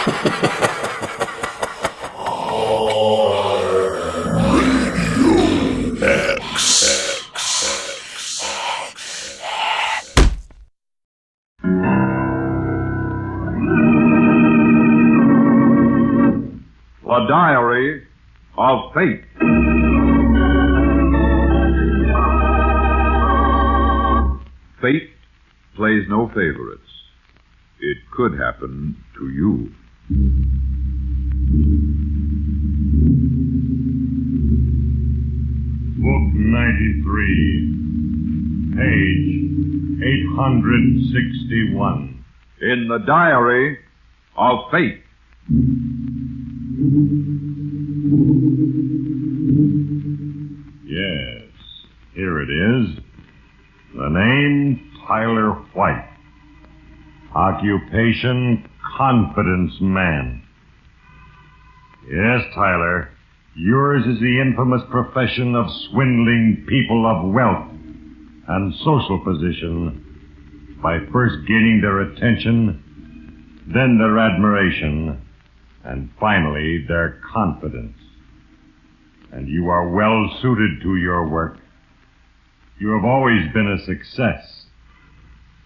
[0.00, 0.06] The
[17.28, 18.06] Diary
[18.56, 19.24] of Fate.
[24.80, 25.10] Fate
[25.76, 26.80] plays no favorites.
[27.80, 29.74] It could happen to you.
[30.10, 30.18] Book
[36.34, 42.24] 93, page 861.
[42.60, 43.78] In the Diary
[44.36, 45.04] of Fate.
[50.86, 51.52] Yes,
[52.14, 52.98] here it is.
[53.94, 56.08] The name Tyler White.
[57.32, 60.42] Occupation Confidence Man.
[62.10, 63.10] Yes, Tyler,
[63.54, 67.70] yours is the infamous profession of swindling people of wealth
[68.48, 75.20] and social position by first gaining their attention, then their admiration,
[75.84, 77.96] and finally their confidence.
[79.32, 81.58] And you are well suited to your work.
[82.80, 84.66] You have always been a success,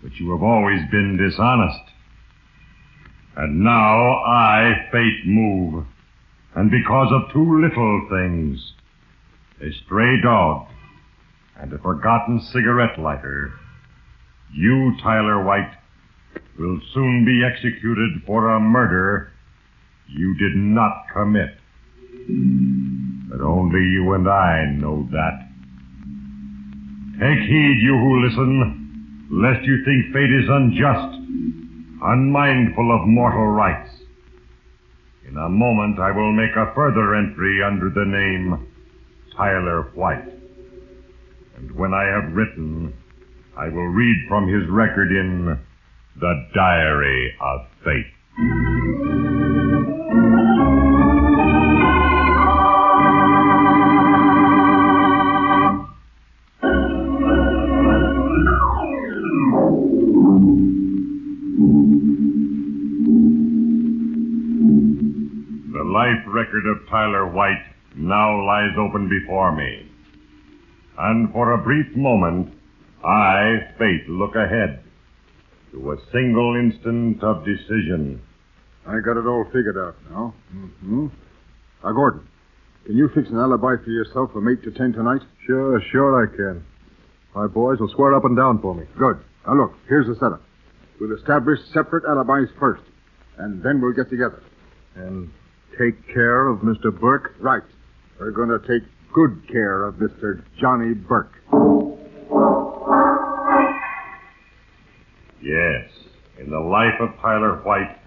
[0.03, 1.94] but you have always been dishonest.
[3.37, 5.85] And now I, fate, move.
[6.55, 8.75] And because of two little things,
[9.61, 10.69] a stray dog
[11.59, 13.53] and a forgotten cigarette lighter,
[14.53, 15.73] you, Tyler White,
[16.59, 19.33] will soon be executed for a murder
[20.09, 21.57] you did not commit.
[23.31, 25.49] But only you and I know that.
[27.19, 31.24] Take heed, you who listen, lest you think fate is unjust,
[32.05, 33.91] unmindful of mortal rights.
[35.27, 38.69] In a moment, I will make a further entry under the name
[39.37, 40.29] Tyler White.
[41.57, 42.93] And when I have written,
[43.57, 45.59] I will read from his record in
[46.21, 49.34] The Diary of Fate.
[66.55, 67.65] Record of Tyler White
[67.97, 69.91] now lies open before me.
[70.99, 72.55] And for a brief moment,
[73.05, 74.83] I, fate, look ahead
[75.73, 78.23] to a single instant of decision.
[78.87, 80.35] I got it all figured out now.
[80.55, 81.07] Mm-hmm.
[81.83, 82.27] Now, Gordon,
[82.87, 85.23] can you fix an alibi for yourself from 8 to 10 tonight?
[85.47, 86.65] Sure, sure I can.
[87.35, 88.85] My boys will swear up and down for me.
[88.97, 89.19] Good.
[89.47, 90.43] Now, look, here's the setup.
[91.01, 92.83] We'll establish separate alibis first,
[93.39, 94.43] and then we'll get together.
[94.95, 95.31] And
[95.79, 96.99] take care of Mr.
[96.99, 97.35] Burke?
[97.41, 97.63] Right.
[98.19, 100.43] We're going to take good care of Mr.
[100.61, 101.33] Johnny Burke.
[105.43, 105.91] Yes,
[106.39, 107.99] in the life of Tyler White,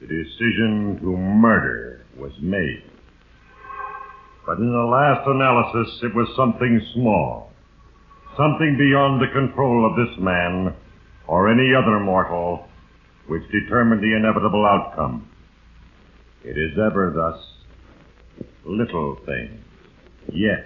[0.00, 2.82] the decision to murder was made.
[4.46, 7.52] But in the last analysis, it was something small.
[8.36, 10.74] Something beyond the control of this man
[11.26, 12.68] or any other mortal
[13.26, 15.28] which determined the inevitable outcome.
[16.46, 18.46] It is ever thus.
[18.64, 19.60] Little things.
[20.32, 20.62] Yes.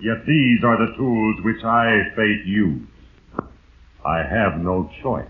[0.00, 2.82] Yet these are the tools which I, fate, use.
[4.04, 5.28] I have no choice.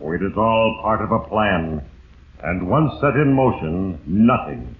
[0.00, 1.84] For it is all part of a plan,
[2.42, 4.74] and once set in motion, nothing,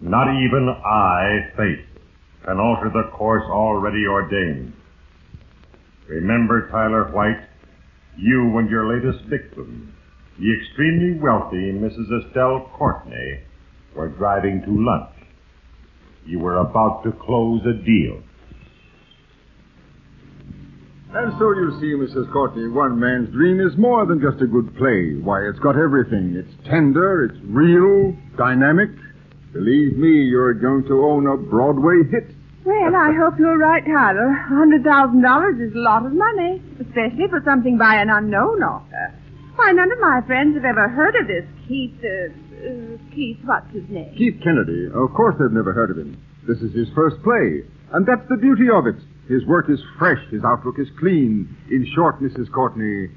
[0.00, 1.84] not even I, fate,
[2.46, 4.72] can alter the course already ordained.
[6.08, 7.46] Remember, Tyler White,
[8.16, 9.94] you and your latest victim,
[10.38, 12.26] the extremely wealthy Mrs.
[12.26, 13.40] Estelle Courtney,
[13.94, 15.10] were driving to lunch.
[16.26, 18.22] You were about to close a deal.
[21.14, 22.32] And so you see, Mrs.
[22.32, 25.14] Courtney, one man's dream is more than just a good play.
[25.22, 26.34] Why, it's got everything.
[26.34, 28.90] It's tender, it's real, dynamic.
[29.52, 32.34] Believe me, you're going to own a Broadway hit.
[32.64, 34.26] Well, I hope you're right, Tyler.
[34.26, 38.64] A hundred thousand dollars is a lot of money, especially for something by an unknown
[38.64, 39.14] author.
[39.56, 42.32] Why, none of my friends have ever heard of this Keith, uh,
[42.66, 44.14] uh, Keith, what's his name?
[44.16, 46.20] Keith Kennedy, of course they've never heard of him.
[46.46, 47.62] This is his first play,
[47.92, 48.96] and that's the beauty of it.
[49.28, 51.48] His work is fresh, his outlook is clean.
[51.70, 52.50] In short, Mrs.
[52.52, 53.08] Courtney,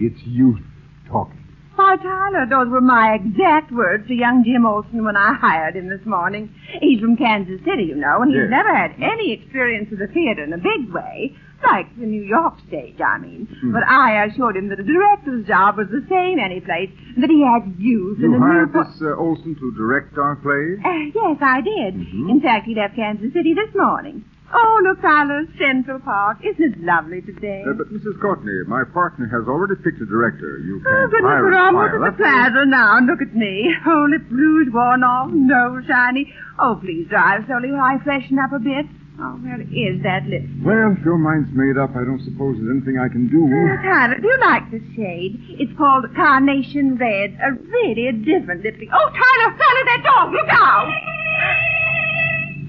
[0.00, 0.60] it's youth
[1.08, 1.44] talking.
[1.76, 5.88] Why, Tyler, those were my exact words to young Jim Olson when I hired him
[5.88, 6.52] this morning.
[6.80, 8.50] He's from Kansas City, you know, and he's Yes.
[8.50, 11.36] never had any experience of the theater in a big way.
[11.62, 13.48] Like the New York stage, I mean.
[13.74, 17.30] But I assured him that a director's job was the same any place, and that
[17.30, 18.84] he had youth and You a hired new...
[18.84, 20.78] this uh, Olson to direct our plays?
[20.86, 21.94] Uh, yes, I did.
[21.98, 22.30] Mm-hmm.
[22.30, 24.24] In fact, he left Kansas City this morning.
[24.54, 26.38] Oh, look, Tyler, Central Park.
[26.46, 27.64] Isn't it lovely today?
[27.68, 28.18] Uh, but, Mrs.
[28.22, 30.56] Courtney, my partner has already picked a director.
[30.64, 32.96] You Oh, can't goodness, hire we're a almost at the plaza now.
[32.96, 33.68] and Look at me.
[33.84, 36.32] Oh, lip rouge worn off, nose shiny.
[36.58, 38.86] Oh, please drive slowly while I freshen up a bit.
[39.20, 40.46] Oh, where is that lip?
[40.62, 43.42] Well, if your mind's made up, I don't suppose there's anything I can do.
[43.50, 45.34] Oh, Tyler, do you like the shade?
[45.58, 48.88] It's called Carnation Red, a really different lipstick.
[48.94, 50.86] Oh, Tyler, Tyler, that dog, look out!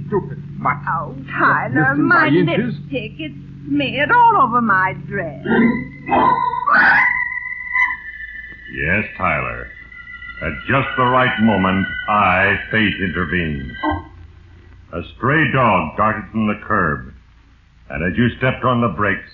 [0.09, 0.77] Stupid mutt.
[0.89, 2.73] Oh, Tyler, my by inches.
[2.81, 3.37] lipstick, it's
[3.69, 5.45] smeared all over my dress.
[8.73, 9.69] Yes, Tyler.
[10.41, 13.71] At just the right moment, I, fate, intervened.
[14.91, 17.13] A stray dog darted from the curb,
[17.89, 19.29] and as you stepped on the brakes,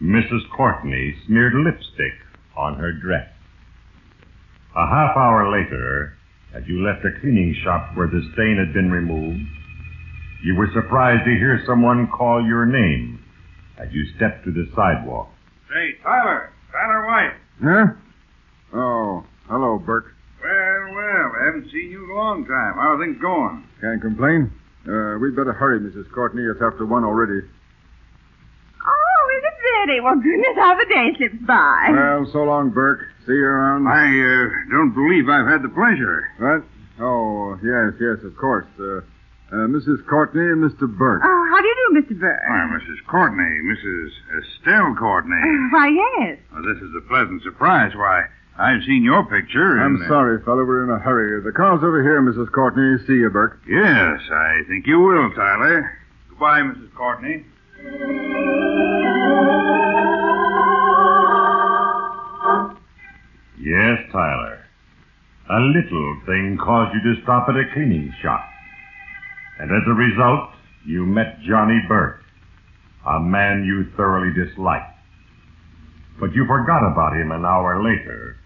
[0.00, 0.48] Mrs.
[0.56, 2.14] Courtney smeared lipstick
[2.56, 3.28] on her dress.
[4.76, 6.16] A half hour later,
[6.54, 9.42] as you left a cleaning shop where the stain had been removed,
[10.44, 13.18] you were surprised to hear someone call your name
[13.78, 15.28] as you stepped to the sidewalk.
[15.74, 16.52] Hey, Tyler.
[16.70, 17.34] Tyler White.
[17.60, 17.86] Huh?
[18.78, 20.14] Oh, hello, Burke.
[20.40, 22.74] Well, well, I haven't seen you in a long time.
[22.74, 23.64] How are things going?
[23.80, 24.52] Can't complain.
[24.88, 26.10] Uh, we'd better hurry, Mrs.
[26.12, 26.42] Courtney.
[26.48, 27.40] It's after one already.
[27.44, 30.00] Oh, is it really?
[30.00, 31.88] Well, goodness, how the day slips by.
[31.92, 33.04] Well, so long, Burke.
[33.26, 33.86] See you around.
[33.86, 36.32] I uh, don't believe I've had the pleasure.
[36.40, 36.64] What?
[37.04, 38.66] Oh, yes, yes, of course.
[38.80, 39.04] Uh,
[39.52, 40.04] uh, Mrs.
[40.08, 40.88] Courtney and Mr.
[40.88, 41.22] Burke.
[41.24, 42.18] Oh, how do you do, Mr.
[42.18, 42.40] Burke?
[42.48, 43.04] Why, Mrs.
[43.10, 44.08] Courtney, Mrs.
[44.40, 45.36] Estelle Courtney.
[45.70, 46.38] Why, yes.
[46.52, 47.92] Well, this is a pleasant surprise.
[47.94, 48.24] Why,
[48.58, 49.78] I've seen your picture.
[49.78, 50.64] I'm and, sorry, fella.
[50.64, 51.40] We're in a hurry.
[51.44, 52.50] The car's over here, Mrs.
[52.50, 52.98] Courtney.
[53.06, 53.60] See you, Burke.
[53.68, 55.96] Yes, I think you will, Tyler.
[56.28, 56.92] Goodbye, Mrs.
[56.96, 57.46] Courtney.
[63.62, 64.64] Yes, Tyler.
[65.50, 68.44] A little thing caused you to stop at a cleaning shop.
[69.60, 70.50] And as a result,
[70.84, 72.24] you met Johnny Burke,
[73.06, 74.98] a man you thoroughly disliked.
[76.18, 78.36] But you forgot about him an hour later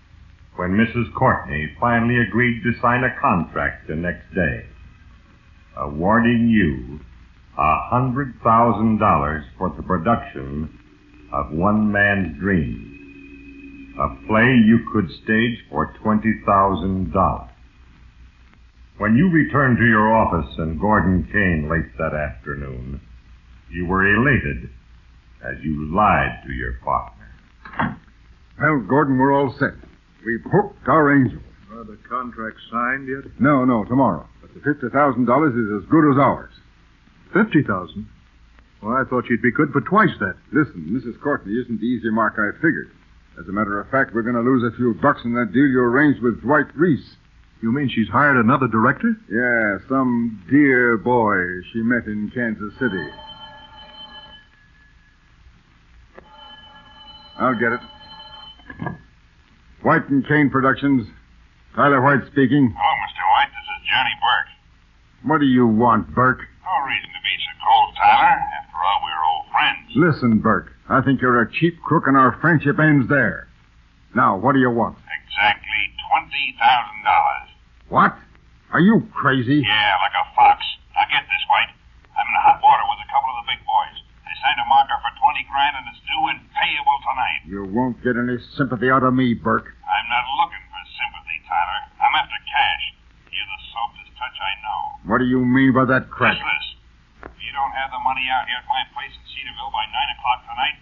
[0.56, 1.12] when Mrs.
[1.14, 4.66] Courtney finally agreed to sign a contract the next day,
[5.76, 7.00] awarding you
[7.58, 10.78] a hundred thousand dollars for the production
[11.32, 12.92] of One Man's Dream
[13.98, 17.48] a play you could stage for $20,000.
[18.98, 23.00] When you returned to your office and Gordon Kane late that afternoon,
[23.70, 24.70] you were elated
[25.44, 27.98] as you lied to your partner.
[28.60, 29.74] Well, Gordon, we're all set.
[30.24, 31.40] We've hooked our angel.
[31.72, 33.24] Are the contracts signed yet?
[33.40, 34.28] No, no, tomorrow.
[34.40, 36.52] But the $50,000 is as good as ours.
[37.32, 38.08] Fifty thousand.
[38.82, 40.36] Well, I thought you'd be good for twice that.
[40.52, 41.18] Listen, Mrs.
[41.22, 42.90] Courtney isn't the easy mark I figured.
[43.40, 45.64] As a matter of fact, we're going to lose a few bucks in that deal
[45.66, 47.16] you arranged with Dwight Reese.
[47.62, 49.14] You mean she's hired another director?
[49.30, 51.38] Yeah, some dear boy
[51.72, 53.06] she met in Kansas City.
[57.38, 57.80] I'll get it.
[59.82, 61.08] White and Kane Productions.
[61.74, 62.70] Tyler White speaking.
[62.70, 63.24] Oh, Hello, Mr.
[63.34, 63.50] White.
[63.50, 64.50] This is Johnny Burke.
[65.30, 66.40] What do you want, Burke?
[66.62, 68.36] No reason to be so cold, Tyler.
[68.38, 69.86] After all, we're old friends.
[69.96, 70.70] Listen, Burke.
[70.88, 73.48] I think you're a cheap crook and our friendship ends there.
[74.14, 74.98] Now, what do you want?
[75.08, 75.82] Exactly
[76.12, 77.88] $20,000.
[77.88, 78.14] What?
[78.72, 79.64] Are you crazy?
[79.64, 80.60] Yeah, like a fox.
[80.94, 81.72] Now get this, White.
[82.12, 83.96] I'm in hot water with a couple of the big boys.
[84.42, 87.40] Signed a marker for 20 grand and it's due and payable tonight.
[87.46, 89.70] You won't get any sympathy out of me, Burke.
[89.86, 91.80] I'm not looking for sympathy, Tyler.
[92.02, 92.84] I'm after cash.
[93.30, 94.80] You're the softest touch I know.
[95.06, 96.10] What do you mean by that?
[96.10, 96.42] Just.
[97.22, 99.94] If you don't have the money out here at my place in Cedarville by 9
[100.18, 100.76] o'clock tonight,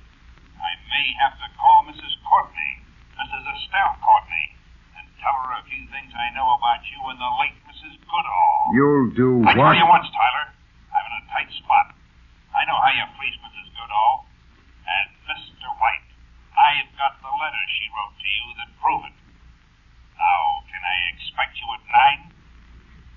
[0.56, 2.16] I may have to call Mrs.
[2.24, 2.72] Courtney,
[3.20, 3.44] Mrs.
[3.44, 4.56] Estelle Courtney,
[4.96, 7.92] and tell her a few things I know about you and the late Mrs.
[8.08, 8.56] Goodall.
[8.72, 9.76] You'll do I what?
[9.76, 10.48] tell you once, Tyler,
[10.96, 11.92] I'm in a tight spot.
[12.56, 13.49] I know how you fleeced Mrs.
[13.90, 14.24] Goodall.
[14.86, 15.66] And Mr.
[15.82, 16.06] White,
[16.54, 19.16] I've got the letter she wrote to you that prove it.
[20.14, 21.82] Now, can I expect you at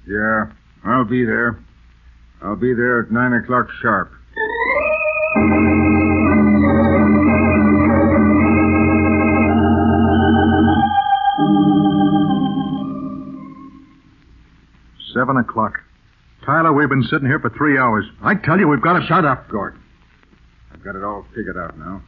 [0.10, 0.50] 9?
[0.84, 1.60] Yeah, I'll be there.
[2.42, 4.12] I'll be there at nine o'clock sharp.
[15.14, 15.80] Seven o'clock.
[16.44, 18.06] Tyler, we've been sitting here for three hours.
[18.22, 19.83] I tell you, we've got to Shut up, Gordon.
[20.74, 22.02] I've got it all figured out now.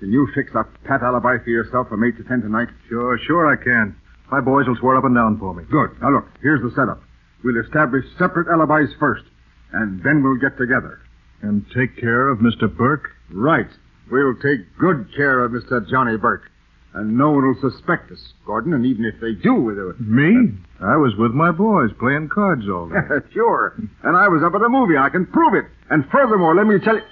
[0.00, 2.68] Can you fix that pat alibi for yourself from eight to ten tonight?
[2.88, 3.96] Sure, sure I can.
[4.30, 5.64] My boys will swear up and down for me.
[5.70, 6.00] Good.
[6.02, 7.00] Now look, here's the setup.
[7.44, 9.24] We'll establish separate alibis first,
[9.72, 11.00] and then we'll get together.
[11.42, 12.66] And take care of Mr.
[12.74, 13.10] Burke?
[13.30, 13.68] Right.
[14.10, 15.88] We'll take good care of Mr.
[15.88, 16.50] Johnny Burke.
[16.94, 19.94] And no one will suspect us, Gordon, and even if they do, with a...
[20.00, 20.56] Me?
[20.80, 22.96] I was with my boys playing cards all day.
[23.34, 23.74] sure.
[24.02, 24.96] And I was up at a movie.
[24.96, 25.66] I can prove it.
[25.90, 27.02] And furthermore, let me tell you...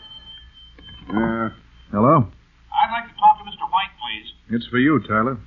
[1.11, 1.51] Uh,
[1.93, 2.27] Hello?
[2.73, 3.65] I'd like to talk to Mr.
[3.71, 4.29] White, please.
[4.51, 5.39] It's for you, Tyler.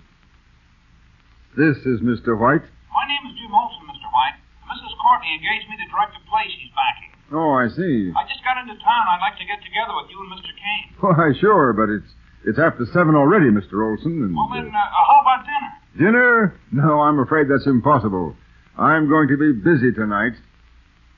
[1.58, 2.38] this is Mr.
[2.38, 2.64] White.
[2.94, 4.08] My name is Jim Olson, Mr.
[4.14, 4.38] White.
[4.70, 4.94] Mrs.
[5.02, 7.12] Courtney engaged me to direct a play she's backing.
[7.34, 8.14] Oh, I see.
[8.16, 9.04] I just got into town.
[9.12, 10.52] I'd like to get together with you and Mr.
[10.56, 10.88] Kane.
[11.04, 12.08] Why, sure, but it's
[12.46, 13.84] it's after seven already, Mr.
[13.84, 14.24] Olson.
[14.24, 15.72] And, Well, then, uh, uh, how about dinner?
[16.00, 16.60] Dinner?
[16.72, 18.36] No, I'm afraid that's impossible.
[18.78, 20.34] I'm going to be busy tonight.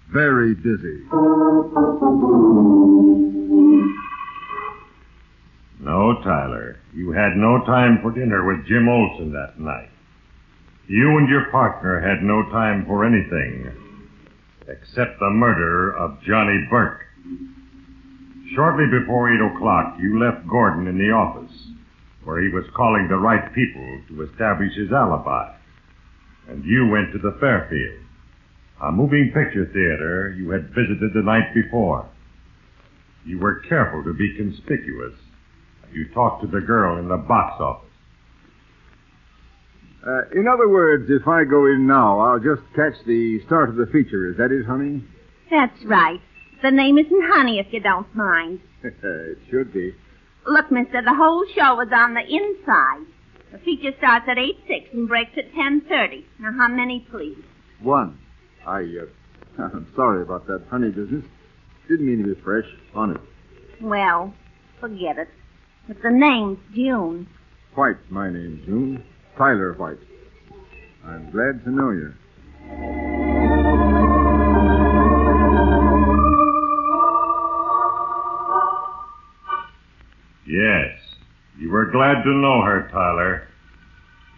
[0.09, 1.05] Very busy.
[7.59, 9.89] No time for dinner with Jim Olson that night.
[10.87, 13.71] You and your partner had no time for anything
[14.67, 17.01] except the murder of Johnny Burke.
[18.55, 21.51] Shortly before 8 o'clock, you left Gordon in the office,
[22.23, 25.53] where he was calling the right people to establish his alibi.
[26.47, 28.01] And you went to the Fairfield,
[28.81, 32.07] a moving picture theater you had visited the night before.
[33.25, 35.13] You were careful to be conspicuous.
[35.93, 37.89] You talked to the girl in the box office.
[40.05, 43.75] Uh, in other words, if I go in now, I'll just catch the start of
[43.75, 44.29] the feature.
[44.31, 45.03] Is that it, honey?
[45.51, 46.21] That's right.
[46.61, 48.59] The name isn't Honey, if you don't mind.
[48.83, 49.93] it should be.
[50.47, 53.05] Look, mister, the whole show is on the inside.
[53.51, 56.23] The feature starts at 8.6 and breaks at 10.30.
[56.39, 57.37] Now, how many, please?
[57.81, 58.19] One.
[58.65, 61.25] I, uh, I'm sorry about that honey business.
[61.89, 62.65] Didn't mean to be fresh.
[62.93, 63.21] Honest.
[63.81, 64.33] Well,
[64.79, 65.27] forget it.
[65.89, 67.27] But the name's June.
[67.73, 69.03] White, my name's June.
[69.35, 69.97] Tyler White.
[71.03, 72.13] I'm glad to know you.
[80.45, 80.93] Yes,
[81.57, 83.47] you were glad to know her, Tyler,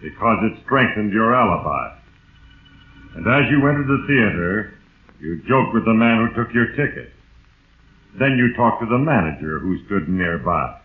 [0.02, 1.98] because it strengthened your alibi.
[3.16, 4.74] And as you entered the theater,
[5.20, 7.12] you joked with the man who took your ticket.
[8.18, 10.78] Then you talked to the manager who stood nearby.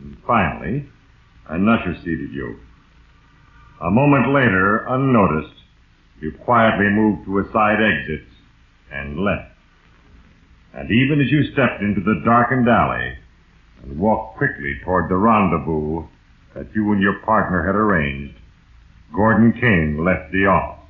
[0.00, 0.88] And finally,
[1.48, 2.58] an usher seated you.
[3.80, 5.54] A moment later, unnoticed,
[6.20, 8.26] you quietly moved to a side exit
[8.92, 9.52] and left.
[10.74, 13.16] And even as you stepped into the darkened alley
[13.82, 16.04] and walked quickly toward the rendezvous
[16.54, 18.36] that you and your partner had arranged,
[19.14, 20.86] Gordon Kane left the office.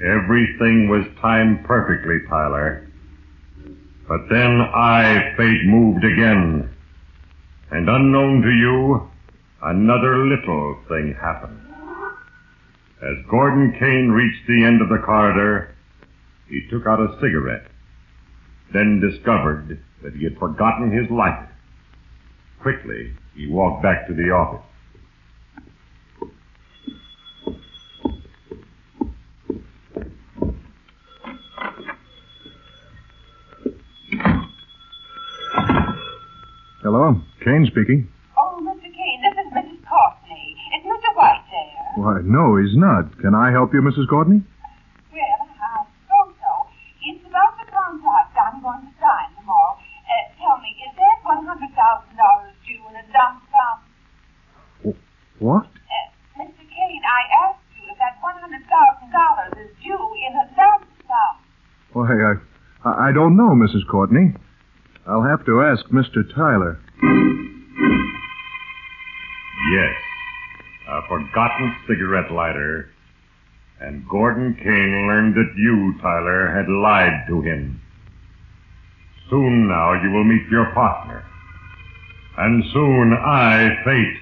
[0.00, 2.88] Everything was timed perfectly, Tyler.
[4.06, 6.70] But then I, fate, moved again.
[7.70, 9.10] And unknown to you,
[9.62, 11.60] another little thing happened.
[13.02, 15.74] As Gordon Kane reached the end of the corridor,
[16.48, 17.66] he took out a cigarette,
[18.72, 21.48] then discovered that he had forgotten his lighter.
[22.62, 24.64] Quickly, he walked back to the office.
[36.82, 37.20] Hello?
[37.48, 38.04] Kane speaking.
[38.36, 38.92] Oh, Mr.
[38.92, 39.80] Kane, this is Mrs.
[39.88, 40.52] Courtney.
[40.76, 41.16] Is Mr.
[41.16, 41.80] White there?
[41.96, 43.08] Why, no, he's not.
[43.24, 44.04] Can I help you, Mrs.
[44.04, 44.44] Courtney?
[45.08, 46.52] Well, I suppose so.
[47.08, 49.80] It's about the contract I'm going to sign tomorrow.
[49.80, 51.64] Uh, tell me, is that $100,000
[52.68, 53.76] due in a lump sum?
[55.40, 55.64] What?
[55.72, 56.64] Uh, Mr.
[56.68, 58.60] Kane, I asked you if that $100,000
[59.64, 61.32] is due in a lump sum.
[61.96, 62.12] Why,
[62.84, 63.88] I, I don't know, Mrs.
[63.88, 64.36] Courtney.
[65.06, 66.20] I'll have to ask Mr.
[66.36, 66.76] Tyler.
[71.18, 72.90] Forgotten cigarette lighter.
[73.80, 77.80] And Gordon Kane learned that you, Tyler, had lied to him.
[79.30, 81.24] Soon now you will meet your partner.
[82.36, 84.16] And soon I, Fate,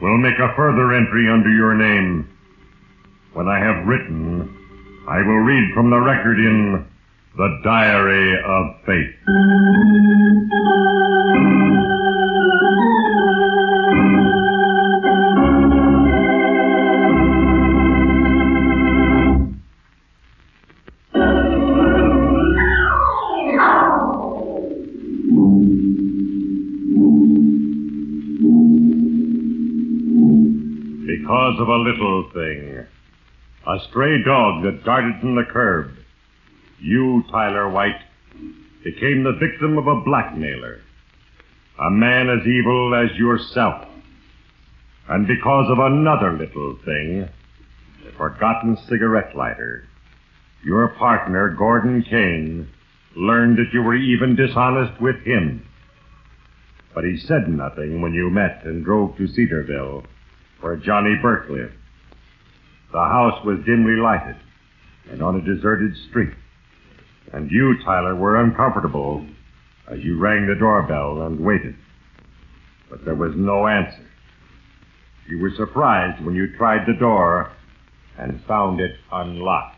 [0.00, 2.28] will make a further entry under your name.
[3.32, 4.48] When I have written,
[5.08, 6.86] I will read from the record in
[7.36, 9.14] the Diary of Fate.
[32.60, 32.86] Thing.
[33.66, 35.90] A stray dog that darted from the curb.
[36.78, 38.00] You, Tyler White,
[38.84, 40.80] became the victim of a blackmailer.
[41.80, 43.86] A man as evil as yourself.
[45.08, 47.28] And because of another little thing,
[48.08, 49.84] a forgotten cigarette lighter,
[50.64, 52.68] your partner, Gordon Kane,
[53.14, 55.66] learned that you were even dishonest with him.
[56.94, 60.04] But he said nothing when you met and drove to Cedarville,
[60.60, 61.74] where Johnny Burke lived.
[62.92, 64.36] The house was dimly lighted
[65.10, 66.32] and on a deserted street.
[67.32, 69.26] And you, Tyler, were uncomfortable
[69.90, 71.76] as you rang the doorbell and waited.
[72.88, 74.04] But there was no answer.
[75.28, 77.52] You were surprised when you tried the door
[78.18, 79.76] and found it unlocked.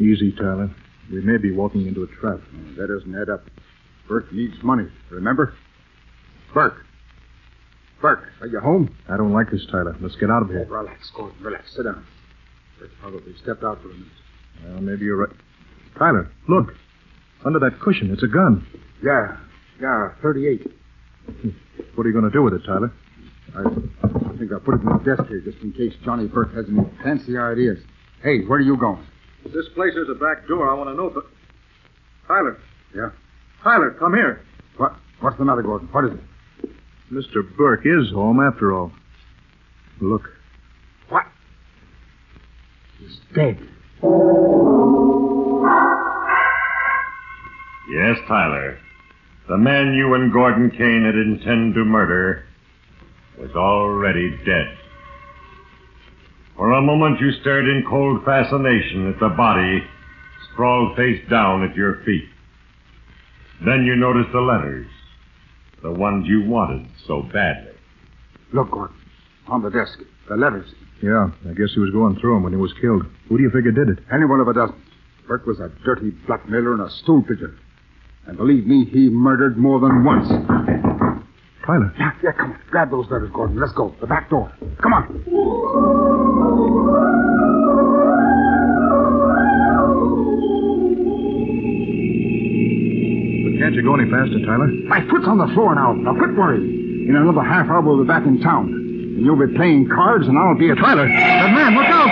[0.00, 0.74] Easy, Tyler.
[1.12, 2.40] We may be walking into a trap.
[2.76, 3.44] That doesn't add up.
[4.08, 5.54] Burke needs money, remember?
[6.54, 6.86] Burke.
[8.02, 8.94] Burke, are you home?
[9.08, 9.96] I don't like this, Tyler.
[10.00, 10.66] Let's get out of here.
[10.68, 11.74] Relax, Gordon, relax.
[11.76, 12.04] Sit down.
[12.80, 14.08] Burke probably stepped out for a minute.
[14.64, 15.36] Well, maybe you're right.
[15.96, 16.74] Tyler, look.
[17.44, 18.66] Under that cushion, it's a gun.
[19.02, 19.36] Yeah,
[19.80, 20.66] yeah, 38.
[21.94, 22.92] What are you going to do with it, Tyler?
[23.54, 26.54] I, I think I'll put it in the desk here just in case Johnny Burke
[26.54, 27.78] has any fancy ideas.
[28.22, 29.04] Hey, where are you going?
[29.44, 30.70] This place has a back door.
[30.70, 31.24] I want to know, but.
[32.26, 32.58] Tyler.
[32.94, 33.10] Yeah?
[33.62, 34.42] Tyler, come here.
[34.76, 34.94] What?
[35.20, 35.88] What's the matter, Gordon?
[35.92, 36.20] What is it?
[37.12, 37.44] Mr.
[37.56, 38.90] Burke is home after all.
[40.00, 40.30] Look.
[41.10, 41.26] What?
[42.98, 43.58] He's dead.
[47.90, 48.78] Yes, Tyler.
[49.48, 52.44] The man you and Gordon Kane had intended to murder
[53.38, 54.78] was already dead.
[56.56, 59.82] For a moment you stared in cold fascination at the body
[60.52, 62.28] sprawled face down at your feet.
[63.64, 64.86] Then you noticed the letters,
[65.82, 67.72] the ones you wanted so badly.
[68.52, 68.96] Look, Gordon.
[69.48, 69.98] On the desk.
[70.28, 70.68] The letters.
[71.02, 73.02] Yeah, I guess he was going through them when he was killed.
[73.28, 74.04] Who do you figure did it?
[74.12, 74.76] Any one of a dozen.
[75.26, 77.58] Burke was a dirty blackmailer and a stool pigeon.
[78.26, 80.28] And believe me, he murdered more than once.
[81.66, 81.92] Tyler.
[81.98, 82.58] Yeah, yeah, come on.
[82.70, 83.58] Grab those letters, Gordon.
[83.58, 83.94] Let's go.
[84.00, 84.52] The back door.
[84.80, 85.24] Come on.
[93.72, 94.68] Can't you go any faster, Tyler?
[94.84, 95.94] My foot's on the floor now.
[95.94, 97.08] Now quit worrying.
[97.08, 98.66] In another half hour, we'll be back in town.
[98.66, 101.08] And you'll be playing cards, and I'll be a Tyler!
[101.08, 102.10] That man, look out!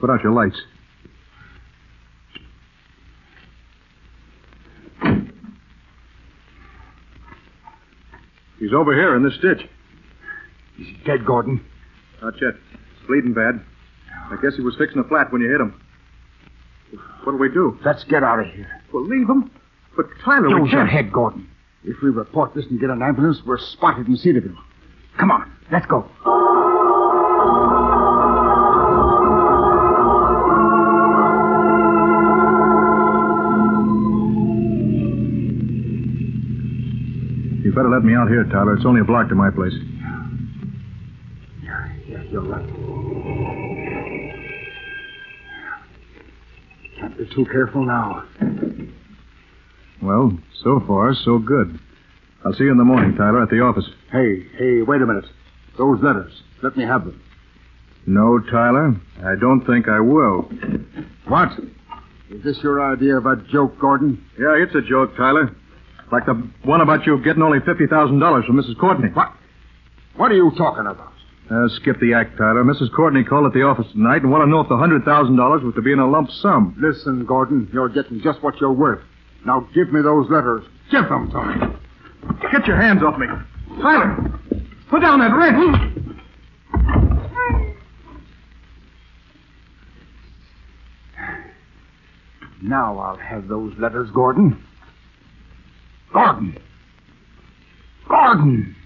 [0.00, 0.60] Put out your lights.
[8.60, 9.68] He's over here in this ditch.
[10.78, 11.60] Is he dead, Gordon?
[12.22, 12.54] Not yet.
[12.72, 13.64] It's bleeding bad.
[14.32, 15.80] I guess he was fixing a flat when you hit him.
[17.24, 17.78] What'll we do?
[17.84, 18.82] Let's get out of here.
[18.92, 19.50] We'll leave him.
[19.96, 20.90] But Tyler, we Use your can't.
[20.90, 21.48] head, Gordon.
[21.84, 24.56] If we report this and get an ambulance, we're spotted in Cedarville.
[25.18, 26.08] Come on, let's go.
[37.64, 38.74] You better let me out here, Tyler.
[38.74, 39.72] It's only a block to my place.
[41.62, 42.68] Yeah, you're right.
[46.98, 48.24] Can't be too careful now.
[50.02, 51.78] Well, so far, so good.
[52.44, 53.84] I'll see you in the morning, Tyler, at the office.
[54.10, 55.26] Hey, hey, wait a minute.
[55.78, 56.32] Those letters.
[56.62, 57.20] Let me have them.
[58.06, 58.96] No, Tyler.
[59.24, 60.50] I don't think I will.
[61.28, 61.50] What?
[62.30, 64.24] Is this your idea of a joke, Gordon?
[64.38, 65.54] Yeah, it's a joke, Tyler.
[66.10, 68.78] Like the one about you getting only $50,000 from Mrs.
[68.78, 69.08] Courtney.
[69.10, 69.32] What?
[70.16, 71.11] What are you talking about?
[71.50, 72.64] Uh, skip the act, Tyler.
[72.64, 72.92] Mrs.
[72.94, 75.82] Courtney called at the office tonight and want to know if the $100,000 was to
[75.82, 76.74] be in a lump sum.
[76.80, 79.02] Listen, Gordon, you're getting just what you're worth.
[79.44, 80.64] Now give me those letters.
[80.90, 82.36] Give them to me.
[82.52, 83.26] Get your hands off me.
[83.82, 84.38] Tyler,
[84.88, 85.88] put down that wrench.
[92.62, 94.64] Now I'll have those letters, Gordon.
[96.12, 96.56] Gordon!
[98.08, 98.76] Gordon!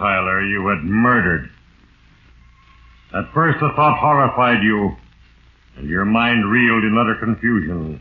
[0.00, 1.50] Tyler, you had murdered.
[3.14, 4.96] At first, the thought horrified you,
[5.76, 8.00] and your mind reeled in utter confusion.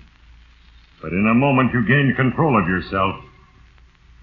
[1.01, 3.17] But in a moment, you gained control of yourself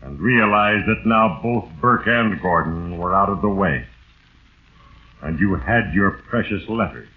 [0.00, 3.84] and realized that now both Burke and Gordon were out of the way.
[5.20, 7.08] And you had your precious letters.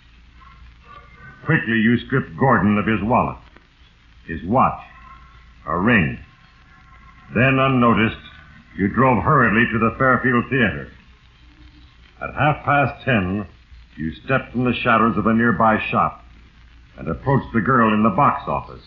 [1.45, 3.37] Quickly, you stripped Gordon of his wallet,
[4.27, 4.81] his watch,
[5.65, 6.19] a ring.
[7.33, 8.28] Then, unnoticed,
[8.77, 10.91] you drove hurriedly to the Fairfield Theater.
[12.21, 13.47] At half past ten,
[13.95, 16.23] you stepped from the shadows of a nearby shop
[16.97, 18.83] and approached the girl in the box office,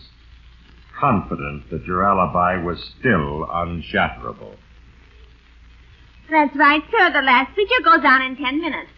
[0.99, 4.55] confident that your alibi was still unshatterable.
[6.29, 7.11] That's right, sir.
[7.11, 8.89] The last picture goes on in ten minutes.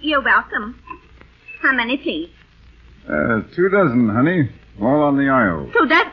[0.00, 0.80] You're welcome.
[1.62, 2.30] How many, please?
[3.08, 4.50] Uh, two dozen, honey.
[4.80, 5.70] All on the aisle.
[5.72, 6.12] Two dozen.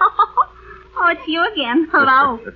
[1.02, 1.88] Oh, it's you again.
[1.90, 2.38] Hello.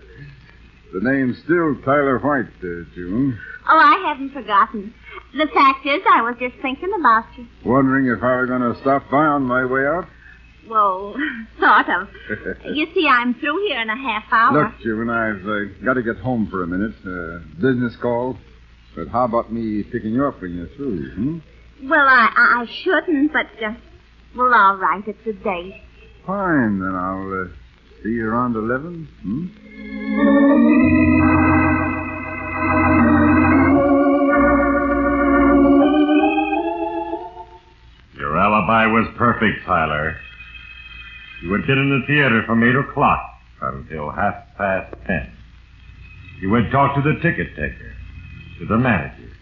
[0.94, 3.36] The name's still Tyler White, uh, June.
[3.68, 4.94] Oh, I haven't forgotten.
[5.36, 7.48] The fact is, I was just thinking about you.
[7.64, 10.06] Wondering if I were going to stop by on my way out?
[10.70, 11.16] Well,
[11.58, 12.08] sort of.
[12.76, 14.52] You see, I'm through here in a half hour.
[14.66, 16.94] Look, June, I've uh, got to get home for a minute.
[17.04, 18.38] Uh, business call.
[18.94, 21.38] But how about me picking you up when you're through, hmm?
[21.88, 23.74] Well, I, I shouldn't, but, uh,
[24.36, 25.82] well, all right, it's a date.
[26.24, 29.46] Fine, then I'll uh, see you around 11, hmm?
[30.14, 30.22] Your
[38.38, 40.16] alibi was perfect, Tyler.
[41.42, 45.32] You had been in the theater from 8 o'clock until half past 10.
[46.42, 47.92] You had talked to the ticket taker,
[48.60, 49.32] to the manager.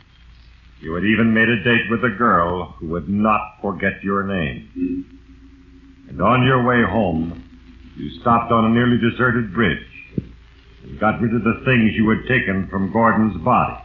[0.81, 5.05] You had even made a date with a girl who would not forget your name.
[6.09, 7.45] And on your way home,
[7.95, 9.92] you stopped on a nearly deserted bridge
[10.83, 13.83] and got rid of the things you had taken from Gordon's body.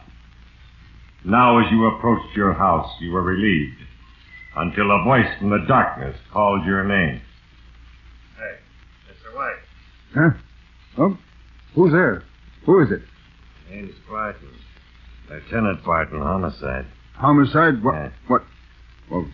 [1.24, 3.76] Now, as you approached your house, you were relieved
[4.56, 7.20] until a voice from the darkness called your name.
[8.36, 8.58] Hey,
[9.12, 9.34] Mr.
[9.34, 9.56] White.
[10.14, 10.38] Huh?
[10.98, 11.18] Oh,
[11.74, 12.22] who's there?
[12.66, 13.02] Who is it?
[13.70, 14.48] Name's Barton.
[15.30, 16.86] Lieutenant Barton, homicide.
[17.14, 17.82] Homicide?
[17.82, 17.94] What?
[17.94, 18.10] Yeah.
[18.28, 18.42] What?
[19.10, 19.26] Well,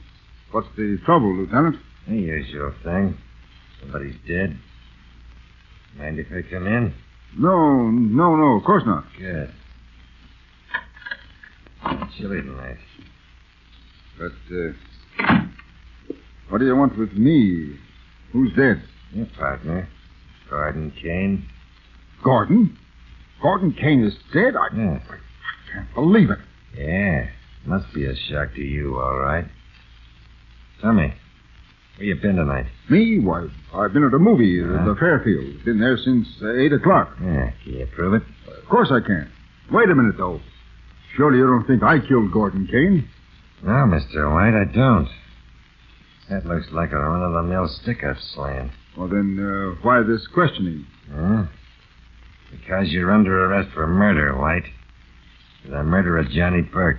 [0.51, 1.77] what's the trouble, Lieutenant?
[2.09, 3.17] The your thing.
[3.81, 4.59] Somebody's dead.
[5.97, 6.93] Mind if I come in?
[7.37, 9.05] No, no, no, of course not.
[9.19, 9.51] Good.
[12.17, 12.77] Chilly tonight.
[14.19, 15.43] But, uh,
[16.49, 17.75] what do you want with me?
[18.33, 18.83] Who's dead?
[19.13, 19.89] Your partner,
[20.49, 21.47] Gordon Kane.
[22.23, 22.77] Gordon?
[23.43, 24.55] Gordon Kane is dead?
[24.57, 24.99] I Yeah.
[25.73, 26.39] can't believe it.
[26.77, 27.29] Yeah.
[27.67, 29.47] Must be a shock to you, all right.
[30.81, 31.13] Tell me,
[31.97, 32.67] where you been tonight?
[32.91, 33.19] Me?
[33.21, 35.65] Why, I've been at a movie, uh, the Fairfield.
[35.65, 37.17] Been there since uh, 8 o'clock.
[37.23, 38.23] Yeah, can you prove it?
[38.63, 39.31] Of course I can.
[39.73, 40.41] Wait a minute, though.
[41.17, 43.09] Surely you don't think I killed Gordon Kane?
[43.63, 44.33] No, Mr.
[44.33, 45.09] White, I don't.
[46.31, 48.71] That looks like a run-of-the-mill stick-up slam.
[48.97, 50.87] Well, then, uh, why this questioning?
[51.13, 51.45] Huh?
[52.51, 54.65] Because you're under arrest for murder, White.
[55.65, 56.99] For The murder of Johnny Burke.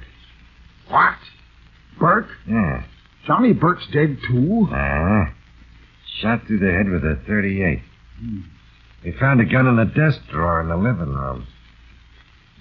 [0.90, 1.16] What?
[2.00, 2.28] Burke?
[2.48, 2.84] Yeah.
[3.26, 4.68] Johnny Burke's dead, too?
[4.72, 5.26] Uh-huh.
[6.22, 7.82] Shot through the head with a 38.
[9.04, 11.48] They found a gun in the desk drawer in the living room.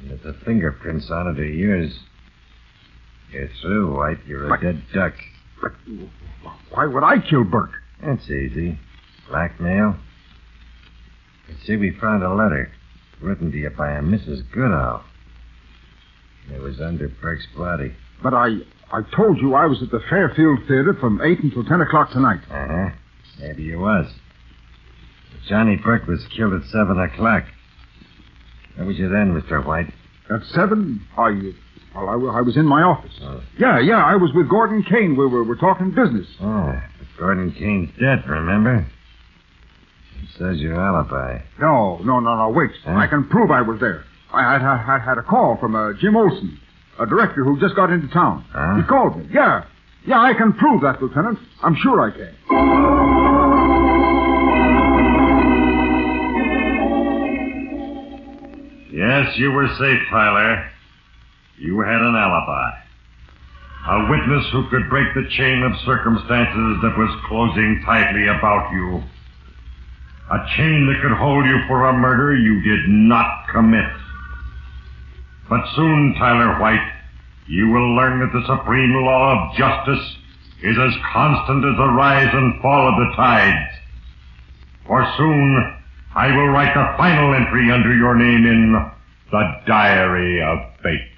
[0.00, 1.98] And there's the fingerprints on it are yours.
[3.31, 4.18] You're through, White.
[4.27, 5.14] You're a But- dead duck.
[5.62, 5.72] But
[6.70, 7.72] why would I kill Burke?
[8.03, 8.79] That's easy.
[9.29, 9.96] Blackmail.
[11.48, 12.70] You see, we found a letter
[13.20, 14.42] written to you by a Mrs.
[14.50, 15.05] Goodall.
[16.53, 17.94] It was under Burke's body.
[18.22, 18.59] But I,
[18.94, 22.40] I told you I was at the Fairfield Theater from 8 until 10 o'clock tonight.
[22.48, 22.90] Uh-huh.
[23.40, 24.07] Maybe you was.
[25.33, 27.42] But Johnny Burke was killed at 7 o'clock.
[28.76, 29.66] Where was you then, Mr.
[29.66, 29.92] White?
[30.30, 31.52] At 7, I,
[31.96, 33.11] well, I, I was in my office.
[33.20, 33.42] Oh.
[33.59, 35.16] Yeah, yeah, I was with Gordon Kane.
[35.16, 36.28] We were, we're talking business.
[36.40, 38.87] Oh, but Gordon Kane's dead, remember?
[40.22, 41.40] It says your alibi.
[41.61, 42.70] No, no, no, no, wait.
[42.85, 42.92] Huh?
[42.92, 44.04] I can prove I was there.
[44.33, 46.61] I had, I, had a call from uh, Jim Olson,
[46.98, 48.44] a director who just got into town.
[48.52, 48.76] Huh?
[48.76, 49.28] He called me.
[49.33, 49.64] Yeah.
[50.07, 51.38] Yeah, I can prove that, Lieutenant.
[51.62, 52.35] I'm sure I can.
[58.92, 60.70] Yes, you were safe, Tyler.
[61.59, 62.70] You had an alibi.
[63.87, 69.02] A witness who could break the chain of circumstances that was closing tightly about you.
[70.30, 73.90] A chain that could hold you for a murder you did not commit.
[75.48, 76.92] But soon, Tyler White,
[77.46, 80.16] you will learn that the supreme law of justice
[80.62, 83.74] is as constant as the rise and fall of the tides.
[84.87, 85.74] For soon,
[86.14, 88.72] I will write the final entry under your name in
[89.30, 91.11] the Diary of Fate.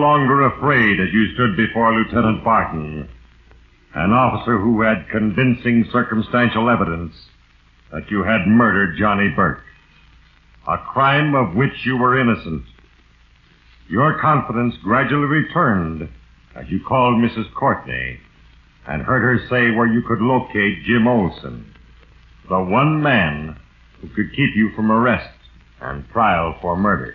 [0.00, 3.08] Longer afraid as you stood before Lieutenant Barton,
[3.94, 7.12] an officer who had convincing circumstantial evidence
[7.92, 9.62] that you had murdered Johnny Burke,
[10.66, 12.64] a crime of which you were innocent.
[13.88, 16.08] Your confidence gradually returned
[16.56, 17.52] as you called Mrs.
[17.54, 18.20] Courtney
[18.86, 21.74] and heard her say where you could locate Jim Olson,
[22.48, 23.56] the one man
[24.00, 25.36] who could keep you from arrest
[25.80, 27.14] and trial for murder.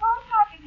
[0.00, 0.66] Who's Sergeant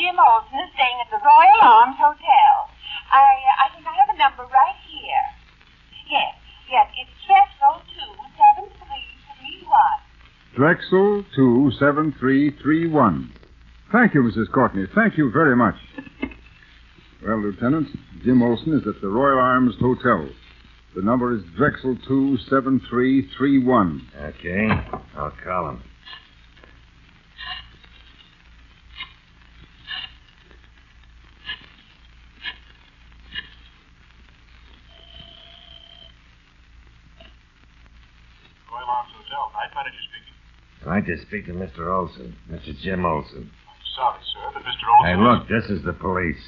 [0.00, 2.72] Jim Olson is staying at the Royal Arms Hotel.
[3.12, 5.24] I, uh, I think I have a number right here.
[6.08, 6.32] Yes,
[6.72, 10.56] yes, it's Drexel 27331.
[10.56, 13.28] Drexel 27331.
[13.92, 14.50] Thank you, Mrs.
[14.50, 14.86] Courtney.
[14.94, 15.76] Thank you very much.
[17.22, 17.88] Well, Lieutenant,
[18.24, 20.30] Jim Olson is at the Royal Arms Hotel.
[20.96, 24.08] The number is Drexel 27331.
[24.16, 24.70] Okay,
[25.14, 25.82] I'll call him.
[38.70, 39.50] Royal Arms Hotel.
[39.54, 40.34] Night manager speaking.
[40.82, 41.92] I'd like to speak to Mr.
[41.92, 42.74] Olson, Mr.
[42.80, 43.50] Jim Olson.
[43.50, 44.88] I'm sorry, sir, but Mr.
[44.88, 45.08] Olson.
[45.08, 46.40] Hey, look, this is the police.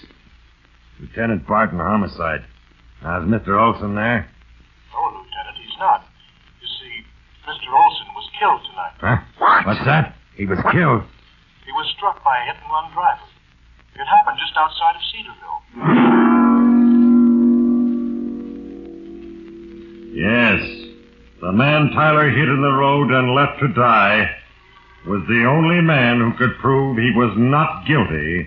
[1.01, 2.45] Lieutenant Barton, homicide.
[3.03, 3.61] Now, is Mr.
[3.61, 4.31] Olson there?
[4.92, 6.07] No, Lieutenant, he's not.
[6.62, 7.05] You see,
[7.45, 7.68] Mr.
[7.77, 8.95] Olson was killed tonight.
[9.01, 9.16] Huh?
[9.38, 9.66] What?
[9.66, 10.14] What's that?
[10.37, 11.03] He was killed.
[11.66, 13.29] He was struck by a hit and run driver.
[13.95, 15.61] It happened just outside of Cedarville.
[20.14, 20.82] Yes.
[21.43, 24.31] The man Tyler hit in the road and left to die
[25.05, 28.47] was the only man who could prove he was not guilty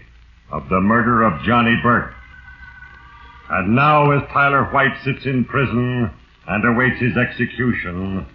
[0.50, 2.14] of the murder of Johnny Burke.
[3.50, 6.10] And now, as Tyler White sits in prison
[6.48, 8.26] and awaits his execution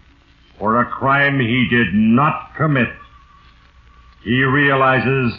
[0.59, 2.91] for a crime he did not commit,
[4.23, 5.39] he realizes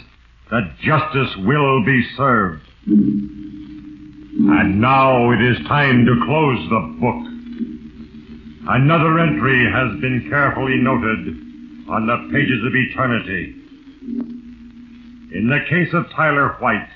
[0.50, 2.62] that justice will be served.
[2.88, 7.31] And now it is time to close the book.
[8.68, 11.36] Another entry has been carefully noted
[11.88, 13.56] on the pages of eternity.
[15.34, 16.88] In the case of Tyler White,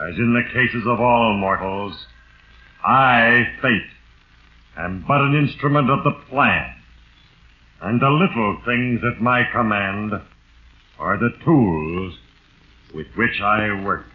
[0.00, 2.06] as in the cases of all mortals,
[2.84, 3.86] I, fate,
[4.76, 6.74] am but an instrument of the plan,
[7.82, 10.14] and the little things at my command
[10.98, 12.18] are the tools
[12.92, 14.06] with which I work.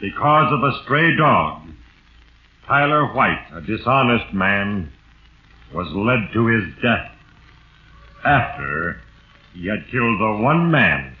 [0.00, 1.68] Because of a stray dog,
[2.66, 4.90] Tyler White, a dishonest man,
[5.74, 7.10] was led to his death
[8.24, 9.00] after
[9.52, 11.14] he had killed the one man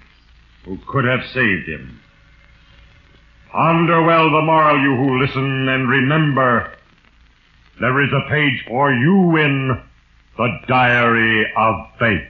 [0.64, 2.00] who could have saved him.
[3.52, 6.72] Ponder well the moral, you who listen, and remember
[7.78, 9.82] there is a page for you in
[10.36, 12.28] the Diary of Fate.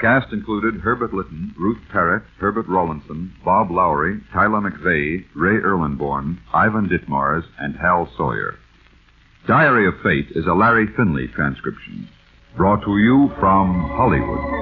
[0.00, 6.88] Cast included Herbert Lytton, Ruth Perrott, Herbert Rawlinson, Bob Lowry, Tyler McVey, Ray Erlenborn, Ivan
[6.88, 8.58] Ditmars, and Hal Sawyer.
[9.48, 12.08] Diary of Fate is a Larry Finley transcription.
[12.56, 14.57] Brought to you from Hollywood.